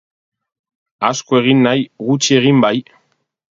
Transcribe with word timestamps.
Asko 1.09 1.37
egin 1.41 1.63
nahi, 1.67 1.85
gutxi 2.09 2.41
egin 2.41 2.67
bai. 2.67 2.75